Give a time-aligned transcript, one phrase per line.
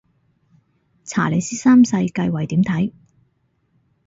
[1.03, 2.91] 查理斯三世繼位點睇